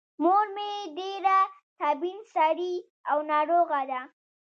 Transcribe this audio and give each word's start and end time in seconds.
مور 0.23 0.45
مې 0.55 0.71
ډېره 0.97 1.37
سبین 1.79 2.19
سرې 2.33 2.73
او 3.09 3.17
ناروغه 3.31 3.81
ده. 3.91 4.01